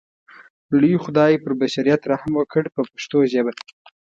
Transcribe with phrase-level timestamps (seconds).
[0.79, 3.53] لوی خدای پر بشریت رحم وکړ په پښتو ژبه.